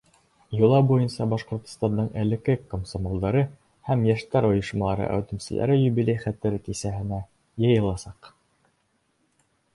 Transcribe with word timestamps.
Йола 0.59 0.77
буйынса 0.91 1.25
Башҡортостандың 1.33 2.07
элекке 2.21 2.55
комсомолдары 2.71 3.43
һәм 3.91 4.01
йәштәр 4.13 4.49
ойошмалары 4.49 5.07
әүҙемселәре 5.11 5.77
юбилей 5.83 6.19
хәтере 6.25 6.63
кисәһенә 6.71 7.23
йыйыласаҡ. 7.67 8.35